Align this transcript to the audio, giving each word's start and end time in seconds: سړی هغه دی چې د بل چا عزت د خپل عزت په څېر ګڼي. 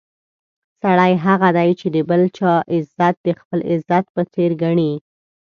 سړی 0.81 1.13
هغه 1.25 1.49
دی 1.57 1.69
چې 1.79 1.87
د 1.95 1.97
بل 2.09 2.21
چا 2.37 2.53
عزت 2.73 3.15
د 3.23 3.29
خپل 3.39 3.59
عزت 3.71 4.05
په 4.15 4.21
څېر 4.33 4.51
ګڼي. 4.63 4.93